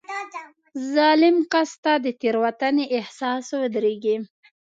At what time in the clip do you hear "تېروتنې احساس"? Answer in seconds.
2.21-3.45